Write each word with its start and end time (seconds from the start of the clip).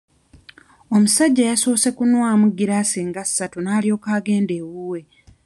Omusajja 0.95 1.43
yasoose 1.51 1.89
kunywaamu 1.97 2.47
giraasi 2.57 2.99
nga 3.09 3.21
ssatu 3.27 3.57
n'alyoka 3.61 4.09
agenda 4.17 4.53
ewuwe. 4.61 4.99